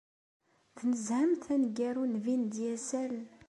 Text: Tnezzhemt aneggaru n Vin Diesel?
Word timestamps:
Tnezzhemt 0.77 1.43
aneggaru 1.53 2.03
n 2.07 2.13
Vin 2.25 2.43
Diesel? 2.53 3.13